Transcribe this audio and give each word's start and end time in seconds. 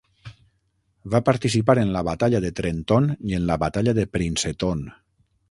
Va 1.15 1.21
participar 1.27 1.75
en 1.81 1.91
la 1.97 2.03
Batalla 2.07 2.41
de 2.47 2.51
Trenton 2.61 3.11
i 3.33 3.39
en 3.41 3.47
la 3.53 3.59
Batalla 3.67 3.95
de 4.01 4.09
Princeton. 4.17 4.85